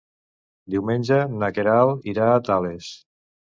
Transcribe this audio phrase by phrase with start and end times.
[0.75, 2.91] Diumenge na Queralt irà a Tales.